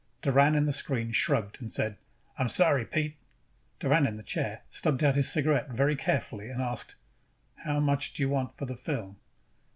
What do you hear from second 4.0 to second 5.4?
in the chair stubbed out his